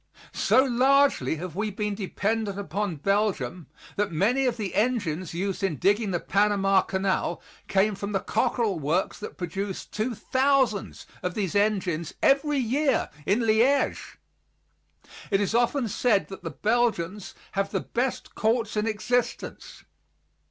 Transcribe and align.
So 0.33 0.63
largely 0.63 1.35
have 1.35 1.55
we 1.55 1.69
been 1.69 1.93
dependent 1.93 2.57
upon 2.57 2.95
Belgium 2.95 3.67
that 3.97 4.11
many 4.11 4.47
of 4.47 4.57
the 4.57 4.73
engines 4.73 5.35
used 5.35 5.61
in 5.63 5.75
digging 5.75 6.09
the 6.09 6.19
Panama 6.19 6.81
Canal 6.81 7.39
came 7.67 7.93
from 7.93 8.11
the 8.11 8.19
Cockerill 8.19 8.79
works 8.79 9.19
that 9.19 9.37
produce 9.37 9.85
two 9.85 10.15
thousands 10.15 11.05
of 11.21 11.35
these 11.35 11.53
engines 11.53 12.15
every 12.23 12.57
year 12.57 13.11
in 13.27 13.45
Liege. 13.45 14.17
It 15.29 15.39
is 15.39 15.53
often 15.53 15.87
said 15.87 16.29
that 16.29 16.41
the 16.41 16.49
Belgians 16.49 17.35
have 17.51 17.69
the 17.69 17.81
best 17.81 18.33
courts 18.33 18.75
in 18.75 18.87
existence. 18.87 19.83